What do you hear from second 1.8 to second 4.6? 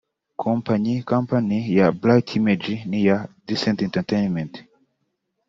Bright Image n’iya Decent Entertainment